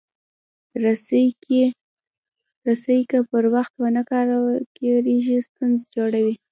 رسۍ 2.65 3.01
که 3.09 3.19
پر 3.29 3.45
وخت 3.55 3.73
ونه 3.81 4.01
کارېږي، 4.11 5.37
ستونزه 5.47 5.85
جوړوي. 5.95 6.33